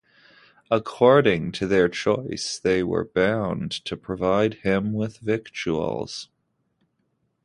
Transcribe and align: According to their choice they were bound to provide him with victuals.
According 0.71 1.51
to 1.51 1.67
their 1.67 1.87
choice 1.87 2.57
they 2.57 2.81
were 2.81 3.05
bound 3.05 3.69
to 3.85 3.95
provide 3.95 4.55
him 4.55 4.93
with 4.93 5.19
victuals. 5.19 6.27